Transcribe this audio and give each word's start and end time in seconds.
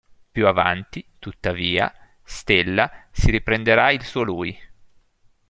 Più 0.31 0.47
avanti, 0.47 1.05
tuttavia, 1.19 1.93
Stella 2.23 2.89
si 3.11 3.29
riprenderà 3.29 3.91
il 3.91 4.03
suo 4.03 4.23
lui. 4.23 4.57